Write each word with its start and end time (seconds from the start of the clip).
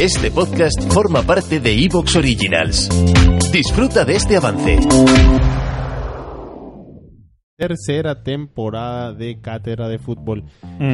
Este 0.00 0.30
podcast 0.30 0.80
forma 0.92 1.22
parte 1.22 1.60
de 1.60 1.72
Evox 1.84 2.16
Originals. 2.16 2.88
Disfruta 3.52 4.04
de 4.04 4.16
este 4.16 4.36
avance. 4.36 4.78
Tercera 7.56 8.22
temporada 8.22 9.14
de 9.14 9.40
Cátedra 9.40 9.88
de 9.88 9.98
Fútbol. 9.98 10.44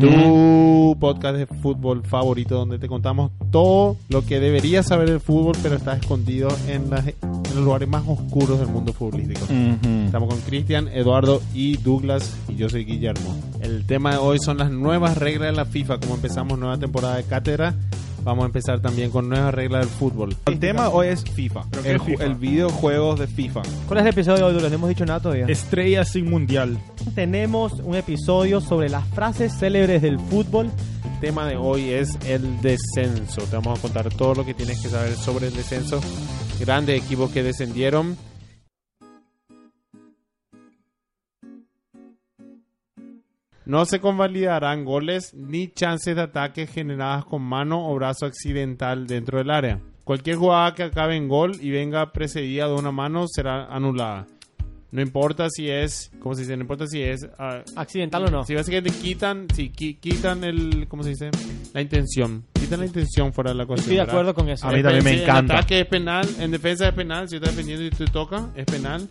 Tu 0.00 0.96
podcast 1.00 1.36
de 1.36 1.46
fútbol 1.46 2.04
favorito 2.06 2.54
donde 2.56 2.78
te 2.78 2.86
contamos 2.86 3.32
todo 3.50 3.96
lo 4.08 4.24
que 4.24 4.38
deberías 4.38 4.86
saber 4.86 5.10
del 5.10 5.20
fútbol, 5.20 5.56
pero 5.62 5.74
está 5.74 5.94
escondido 5.96 6.48
en, 6.68 6.90
las- 6.90 7.08
en 7.08 7.14
los 7.54 7.64
lugares 7.64 7.88
más 7.88 8.04
oscuros 8.06 8.58
del 8.60 8.68
mundo 8.68 8.92
futbolístico. 8.92 9.46
Estamos 10.06 10.28
con 10.28 10.40
Cristian, 10.42 10.86
Eduardo 10.88 11.42
y 11.54 11.76
Douglas 11.78 12.36
y 12.48 12.54
yo 12.54 12.68
soy 12.68 12.84
Guillermo. 12.84 13.36
El 13.60 13.84
tema 13.86 14.12
de 14.12 14.18
hoy 14.18 14.38
son 14.38 14.58
las 14.58 14.70
nuevas 14.70 15.18
reglas 15.18 15.50
de 15.50 15.56
la 15.56 15.64
FIFA. 15.64 15.98
Como 15.98 16.14
empezamos 16.14 16.56
nueva 16.58 16.78
temporada 16.78 17.16
de 17.16 17.24
Cátedra, 17.24 17.74
vamos 18.24 18.42
a 18.42 18.46
empezar 18.46 18.80
también 18.80 19.10
con 19.10 19.28
nuevas 19.28 19.54
reglas 19.54 19.86
del 19.86 19.94
fútbol. 19.94 20.34
El 20.46 20.58
tema 20.58 20.88
hoy 20.88 21.08
es 21.08 21.22
FIFA. 21.24 21.64
¿Pero 21.70 21.82
qué 21.82 21.90
El, 21.92 22.00
FIFA? 22.00 22.24
el 22.24 22.34
videojuegos 22.34 23.20
de 23.20 23.26
FIFA. 23.26 23.62
¿Cuál 23.86 24.00
es 24.00 24.06
el 24.06 24.10
episodio 24.12 24.48
de 24.48 24.56
hoy? 24.56 24.62
No 24.62 24.74
hemos 24.74 24.88
dicho 24.88 25.04
nada 25.06 25.20
todavía. 25.20 25.46
Estrella 25.46 26.04
sin 26.04 26.28
mundial. 26.30 26.78
Tenemos 27.14 27.74
un 27.84 27.94
episodio 27.94 28.60
sobre 28.60 28.88
las 28.88 29.06
frases 29.08 29.52
célebres 29.58 30.02
del 30.02 30.18
fútbol. 30.18 30.70
El 31.14 31.20
tema 31.20 31.46
de 31.46 31.56
hoy 31.56 31.90
es 31.90 32.18
el 32.26 32.60
descenso. 32.60 33.42
Te 33.42 33.56
vamos 33.56 33.78
a 33.78 33.82
contar 33.82 34.08
todo 34.14 34.34
lo 34.34 34.44
que 34.44 34.54
tienes 34.54 34.80
que 34.80 34.88
saber 34.88 35.14
sobre 35.14 35.48
el 35.48 35.54
descenso. 35.54 36.00
Grandes 36.60 37.02
equipos 37.02 37.30
que 37.30 37.42
descendieron. 37.42 38.16
No 43.66 43.84
se 43.86 43.98
convalidarán 44.00 44.84
goles 44.84 45.32
ni 45.34 45.68
chances 45.68 46.14
de 46.16 46.22
ataque 46.22 46.66
generadas 46.66 47.24
con 47.24 47.42
mano 47.42 47.88
o 47.88 47.94
brazo 47.94 48.26
accidental 48.26 49.06
dentro 49.06 49.38
del 49.38 49.50
área. 49.50 49.80
Cualquier 50.04 50.36
jugada 50.36 50.74
que 50.74 50.82
acabe 50.82 51.16
en 51.16 51.28
gol 51.28 51.52
y 51.60 51.70
venga 51.70 52.12
precedida 52.12 52.66
de 52.68 52.74
una 52.74 52.92
mano 52.92 53.24
será 53.26 53.64
anulada. 53.66 54.26
No 54.90 55.00
importa 55.00 55.48
si 55.50 55.68
es, 55.70 56.12
¿cómo 56.20 56.34
se 56.34 56.42
dice? 56.42 56.56
No 56.56 56.62
importa 56.62 56.86
si 56.86 57.02
es 57.02 57.26
ah, 57.38 57.62
¿Accidental 57.74 58.26
o 58.26 58.30
no? 58.30 58.44
si 58.44 58.54
básicamente 58.54 58.90
quitan, 59.00 59.46
si 59.52 59.70
qui- 59.70 59.98
quitan 59.98 60.44
el, 60.44 60.86
¿cómo 60.88 61.02
se 61.02 61.08
dice? 61.08 61.30
La 61.72 61.80
intención. 61.80 62.44
Quitan 62.52 62.78
la 62.80 62.86
intención 62.86 63.32
fuera 63.32 63.50
de 63.50 63.56
la 63.56 63.66
cuestión. 63.66 63.92
Estoy 63.92 64.06
de 64.06 64.10
acuerdo 64.12 64.34
con 64.34 64.48
eso. 64.50 64.68
A 64.68 64.72
mí 64.72 64.82
también 64.82 65.02
me 65.02 65.10
Si 65.10 65.16
en 65.16 65.22
encanta. 65.22 65.54
ataque 65.54 65.80
es 65.80 65.86
penal, 65.86 66.28
en 66.38 66.50
defensa 66.52 66.86
es 66.86 66.94
penal, 66.94 67.28
si 67.28 67.36
estás 67.36 67.50
defendiendo 67.56 67.84
y 67.84 67.90
te 67.90 68.04
toca, 68.04 68.50
es 68.54 68.66
penal. 68.66 69.08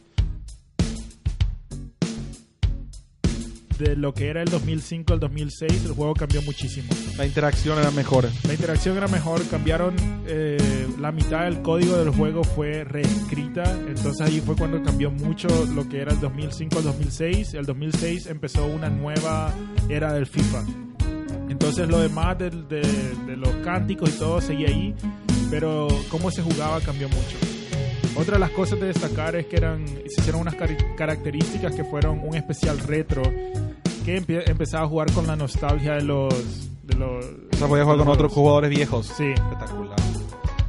De 3.79 3.95
lo 3.95 4.13
que 4.13 4.27
era 4.27 4.41
el 4.43 4.49
2005 4.49 5.13
al 5.13 5.19
2006, 5.19 5.85
el 5.85 5.91
juego 5.93 6.13
cambió 6.13 6.41
muchísimo. 6.43 6.88
La 7.17 7.25
interacción 7.25 7.79
era 7.79 7.89
mejor. 7.91 8.29
La 8.47 8.53
interacción 8.53 8.95
era 8.97 9.07
mejor, 9.07 9.41
cambiaron 9.49 9.95
eh, 10.27 10.88
la 10.99 11.11
mitad 11.11 11.43
del 11.45 11.61
código 11.61 11.97
del 11.97 12.09
juego 12.11 12.44
fue 12.44 12.83
reescrita, 12.83 13.63
entonces 13.88 14.21
ahí 14.21 14.41
fue 14.45 14.55
cuando 14.55 14.81
cambió 14.83 15.09
mucho 15.11 15.47
lo 15.73 15.89
que 15.89 16.01
era 16.01 16.13
el 16.13 16.19
2005 16.19 16.77
al 16.77 16.83
2006. 16.83 17.53
El 17.55 17.66
2006 17.66 18.27
empezó 18.27 18.66
una 18.67 18.89
nueva 18.89 19.53
era 19.89 20.13
del 20.13 20.27
FIFA. 20.27 20.63
Entonces 21.49 21.88
lo 21.89 21.99
demás 21.99 22.38
del- 22.38 22.67
de, 22.67 22.81
de 23.27 23.38
los 23.38 23.49
cánticos 23.63 24.09
y 24.09 24.13
todo 24.19 24.39
seguía 24.39 24.67
ahí, 24.69 24.94
pero 25.49 25.88
cómo 26.09 26.31
se 26.31 26.41
jugaba 26.41 26.79
cambió 26.81 27.09
mucho. 27.09 27.38
Otra 28.16 28.36
de 28.36 28.39
las 28.39 28.52
cosas 28.52 28.80
de 28.80 28.88
destacar 28.88 29.36
es 29.36 29.47
que 29.47 29.56
eran, 29.58 29.88
se 29.88 30.19
hicieron 30.22 30.42
unas 30.42 30.56
cari- 30.56 30.95
características 30.95 31.73
que 31.75 31.83
fueron 31.83 32.19
un 32.23 32.36
especial 32.36 32.78
retro 32.80 33.23
que 34.06 34.22
empie- 34.22 34.44
empezaba 34.47 34.86
a 34.86 34.88
jugar 34.88 35.11
con 35.14 35.25
la 35.28 35.36
nostalgia 35.36 35.94
de 35.94 36.03
los... 36.03 36.34
De 36.84 36.95
los 36.95 37.25
O 37.53 37.58
sea, 37.58 37.67
podía 37.67 37.84
jugar 37.84 37.97
con 38.00 38.08
los 38.08 38.16
otros 38.16 38.31
jugadores 38.34 38.69
viejos. 38.69 39.08
Sí. 39.17 39.31
Espectacular. 39.34 39.95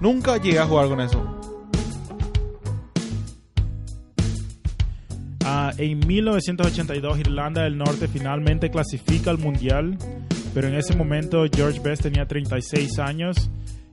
Nunca 0.00 0.36
llegué 0.36 0.58
a 0.60 0.66
jugar 0.66 0.88
con 0.88 1.00
eso. 1.00 1.40
Ah, 5.44 5.72
en 5.76 5.98
1982 6.06 7.18
Irlanda 7.18 7.62
del 7.64 7.76
Norte 7.76 8.08
finalmente 8.08 8.70
clasifica 8.70 9.30
al 9.30 9.38
Mundial, 9.38 9.98
pero 10.54 10.68
en 10.68 10.74
ese 10.74 10.96
momento 10.96 11.44
George 11.54 11.80
Best 11.80 12.02
tenía 12.02 12.26
36 12.26 12.98
años 12.98 13.50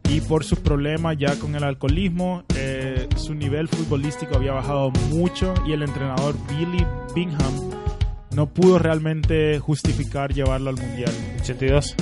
y 0.09 0.21
por 0.21 0.43
sus 0.45 0.59
problemas 0.59 1.17
ya 1.17 1.35
con 1.35 1.55
el 1.55 1.63
alcoholismo, 1.63 2.43
eh, 2.55 2.80
su 3.21 3.33
nivel 3.33 3.67
futbolístico 3.67 4.35
había 4.35 4.51
bajado 4.53 4.91
mucho 5.09 5.53
y 5.67 5.73
el 5.73 5.83
entrenador 5.83 6.35
Billy 6.49 6.85
Bingham 7.15 7.69
no 8.35 8.47
pudo 8.47 8.79
realmente 8.79 9.59
justificar 9.59 10.33
llevarlo 10.33 10.69
al 10.69 10.77
Mundial. 10.77 11.11
82. 11.41 11.95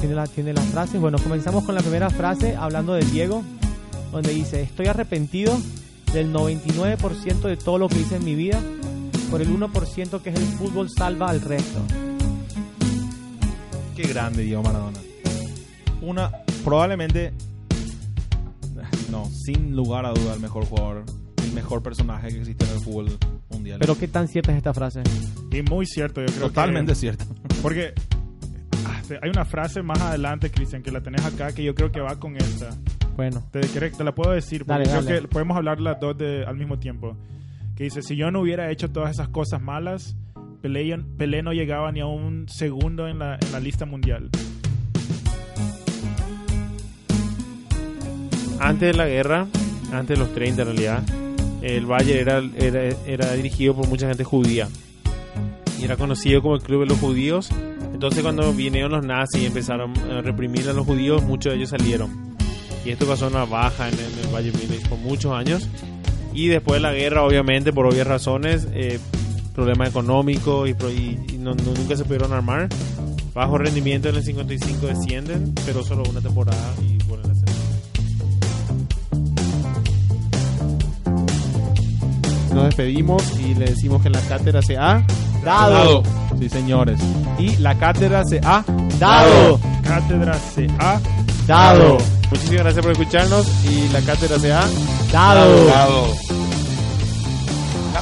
Tiene, 0.00 0.14
la- 0.14 0.26
tiene 0.28 0.52
las 0.52 0.64
frases. 0.66 1.00
Bueno, 1.00 1.18
comenzamos 1.18 1.64
con 1.64 1.74
la 1.74 1.80
primera 1.80 2.08
frase 2.08 2.54
hablando 2.56 2.92
de 2.94 3.04
Diego, 3.04 3.42
donde 4.12 4.32
dice, 4.32 4.62
estoy 4.62 4.86
arrepentido 4.86 5.58
del 6.12 6.32
99% 6.32 7.40
de 7.48 7.56
todo 7.56 7.78
lo 7.78 7.88
que 7.88 7.98
hice 7.98 8.16
en 8.16 8.24
mi 8.24 8.34
vida, 8.36 8.60
por 9.30 9.42
el 9.42 9.48
1% 9.50 10.22
que 10.22 10.30
es 10.30 10.36
el 10.36 10.44
fútbol 10.44 10.88
salva 10.88 11.28
al 11.30 11.40
resto. 11.40 11.80
Qué 13.96 14.04
grande 14.04 14.44
Diego 14.44 14.62
Maradona. 14.62 14.98
Una, 16.00 16.30
probablemente, 16.68 17.32
no, 19.10 19.24
sin 19.26 19.74
lugar 19.74 20.04
a 20.04 20.10
duda, 20.10 20.34
el 20.34 20.40
mejor 20.40 20.64
jugador, 20.66 21.04
el 21.44 21.52
mejor 21.52 21.82
personaje 21.82 22.28
que 22.28 22.38
existe 22.40 22.64
en 22.64 22.70
el 22.72 22.80
fútbol 22.80 23.18
mundial. 23.50 23.78
Pero 23.80 23.96
qué 23.96 24.06
tan 24.08 24.28
cierta 24.28 24.52
es 24.52 24.58
esta 24.58 24.74
frase. 24.74 25.02
Y 25.50 25.62
muy 25.62 25.86
cierto, 25.86 26.20
yo 26.20 26.26
creo 26.26 26.48
totalmente 26.48 26.92
que... 26.92 26.96
cierto. 26.96 27.24
Porque 27.62 27.94
ah, 28.86 29.00
hay 29.22 29.30
una 29.30 29.44
frase 29.44 29.82
más 29.82 30.00
adelante, 30.00 30.50
Cristian, 30.50 30.82
que 30.82 30.90
la 30.92 31.00
tenés 31.00 31.24
acá, 31.24 31.52
que 31.52 31.62
yo 31.64 31.74
creo 31.74 31.90
que 31.90 32.00
va 32.00 32.16
con 32.20 32.36
esta. 32.36 32.70
Bueno, 33.16 33.42
Te, 33.50 33.60
te 33.60 34.04
la 34.04 34.14
puedo 34.14 34.30
decir, 34.32 34.64
porque 34.64 34.72
Dale, 34.74 34.84
creo 34.84 35.02
dale. 35.02 35.20
que 35.22 35.28
podemos 35.28 35.56
hablar 35.56 35.80
las 35.80 35.98
dos 35.98 36.16
de- 36.16 36.44
al 36.46 36.56
mismo 36.56 36.78
tiempo. 36.78 37.16
Que 37.74 37.84
dice, 37.84 38.00
si 38.02 38.14
yo 38.16 38.30
no 38.30 38.42
hubiera 38.42 38.70
hecho 38.70 38.90
todas 38.90 39.10
esas 39.10 39.28
cosas 39.28 39.60
malas, 39.60 40.14
Pelé, 40.62 40.96
Pelé 41.16 41.42
no 41.42 41.52
llegaba 41.52 41.90
ni 41.90 41.98
a 42.00 42.06
un 42.06 42.46
segundo 42.48 43.08
en 43.08 43.18
la, 43.18 43.34
en 43.40 43.50
la 43.52 43.58
lista 43.58 43.86
mundial. 43.86 44.30
Antes 48.60 48.92
de 48.92 48.94
la 48.94 49.06
guerra, 49.06 49.46
antes 49.92 50.18
de 50.18 50.24
los 50.24 50.34
30 50.34 50.62
en 50.62 50.68
realidad, 50.68 51.02
el 51.62 51.86
Bayern 51.86 52.18
era, 52.20 52.42
era, 52.56 52.96
era 53.06 53.32
dirigido 53.34 53.74
por 53.74 53.88
mucha 53.88 54.08
gente 54.08 54.24
judía. 54.24 54.68
Y 55.80 55.84
era 55.84 55.96
conocido 55.96 56.42
como 56.42 56.56
el 56.56 56.62
club 56.62 56.80
de 56.80 56.86
los 56.86 56.98
judíos. 56.98 57.50
Entonces 57.92 58.22
cuando 58.22 58.52
vinieron 58.52 58.92
los 58.92 59.04
nazis 59.04 59.42
y 59.42 59.46
empezaron 59.46 59.92
a 60.10 60.20
reprimir 60.22 60.68
a 60.68 60.72
los 60.72 60.86
judíos, 60.86 61.22
muchos 61.22 61.52
de 61.52 61.58
ellos 61.58 61.70
salieron. 61.70 62.36
Y 62.84 62.90
esto 62.90 63.06
causó 63.06 63.28
una 63.28 63.44
baja 63.44 63.88
en, 63.88 63.94
el- 63.94 64.00
en 64.00 64.18
el 64.24 64.32
Bayern 64.32 64.56
Múnich 64.58 64.88
por 64.88 64.98
muchos 64.98 65.32
años. 65.32 65.68
Y 66.32 66.48
después 66.48 66.80
de 66.80 66.88
la 66.88 66.92
guerra, 66.92 67.22
obviamente, 67.24 67.72
por 67.72 67.86
obvias 67.86 68.06
razones, 68.06 68.66
eh, 68.72 68.98
problemas 69.54 69.88
económicos 69.90 70.68
y, 70.68 70.72
y- 70.72 71.34
y 71.34 71.38
no- 71.38 71.54
no- 71.54 71.74
nunca 71.76 71.96
se 71.96 72.04
pudieron 72.04 72.32
armar. 72.32 72.68
Bajo 73.34 73.58
rendimiento 73.58 74.08
en 74.08 74.16
el 74.16 74.22
55 74.24 74.86
descienden, 74.86 75.54
pero 75.64 75.82
solo 75.84 76.02
una 76.08 76.20
temporada 76.20 76.74
y 76.82 76.97
Nos 82.58 82.66
despedimos 82.66 83.22
y 83.38 83.54
le 83.54 83.66
decimos 83.66 84.02
que 84.02 84.08
en 84.08 84.14
la 84.14 84.20
cátedra 84.22 84.60
se 84.62 84.76
ha 84.76 85.06
dado, 85.44 86.02
Sí, 86.40 86.48
señores. 86.48 86.98
Y 87.38 87.54
la 87.58 87.78
cátedra 87.78 88.24
se 88.24 88.40
ha 88.42 88.64
dado, 88.98 89.60
Cátedra 89.84 90.36
CA. 90.56 91.00
dado, 91.46 91.98
Muchísimas 92.32 92.62
gracias 92.62 92.84
por 92.84 92.90
escucharnos 92.90 93.46
y 93.64 93.88
la 93.92 94.00
cátedra 94.00 94.40
se 94.40 94.52
ha 94.52 94.64
dado. 95.12 96.16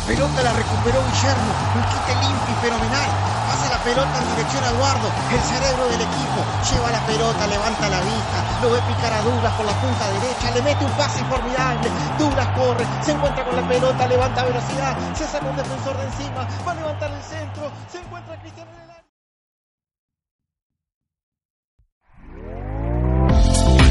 Pelota 0.06 0.42
la 0.42 0.52
recuperó 0.52 1.02
Guillermo, 1.02 1.50
un 1.74 1.82
quite 1.90 2.14
limpio 2.22 2.54
y 2.54 2.58
fenomenal. 2.62 3.10
Hace 3.50 3.68
la 3.70 3.78
pelota 3.82 4.18
en 4.22 4.28
dirección 4.36 4.62
a 4.62 4.70
Eduardo, 4.70 5.08
el 5.30 5.40
cerebro 5.40 5.84
del 5.90 6.00
equipo. 6.00 6.38
Lleva 6.70 6.90
la 6.90 7.02
pelota, 7.06 7.46
levanta 7.46 7.88
la 7.88 8.00
vista, 8.00 8.38
lo 8.62 8.70
ve 8.70 8.80
picar 8.86 9.12
a 9.12 9.22
Douglas 9.22 9.52
por 9.54 9.66
la 9.66 9.74
punta 9.82 10.10
derecha, 10.10 10.50
le 10.54 10.62
mete 10.62 10.84
un 10.84 10.92
pase 10.92 11.24
formidable. 11.26 11.90
Douglas 12.18 12.48
corre, 12.54 12.86
se 13.02 13.12
encuentra 13.12 13.44
con 13.44 13.56
la 13.56 13.66
pelota, 13.68 14.06
levanta 14.06 14.44
velocidad, 14.44 14.96
se 15.14 15.26
saca 15.26 15.46
un 15.46 15.56
defensor 15.56 15.96
de 15.98 16.04
encima, 16.04 16.46
va 16.66 16.72
a 16.72 16.74
levantar 16.74 17.10
el 17.10 17.22
centro, 17.22 17.70
se 17.90 17.98
encuentra 17.98 18.40
Cristiano 18.40 18.70
en. 18.70 19.05